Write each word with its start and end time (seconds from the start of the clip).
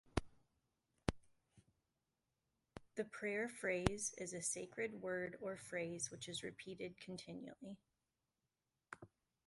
The 2.95 3.05
prayer-phrase 3.05 4.15
is 4.17 4.33
a 4.33 4.41
sacred 4.41 4.99
word 5.03 5.37
or 5.39 5.57
phrase 5.57 6.09
which 6.09 6.27
is 6.27 6.41
repeated 6.41 6.99
continually. 6.99 7.77